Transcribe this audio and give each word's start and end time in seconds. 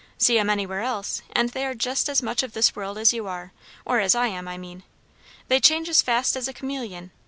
See 0.17 0.39
'em 0.39 0.49
anywhere 0.49 0.81
else, 0.81 1.21
and 1.31 1.49
they 1.49 1.63
are 1.63 1.75
just 1.75 2.09
as 2.09 2.23
much 2.23 2.41
of 2.41 2.53
this 2.53 2.75
world 2.75 2.97
as 2.97 3.13
you 3.13 3.27
are 3.27 3.51
or 3.85 3.99
as 3.99 4.15
I 4.15 4.25
am, 4.25 4.47
I 4.47 4.57
mean. 4.57 4.81
They 5.47 5.59
change 5.59 5.89
as 5.89 6.01
fast 6.01 6.35
as 6.35 6.47
a 6.47 6.53
chameleon. 6.53 7.11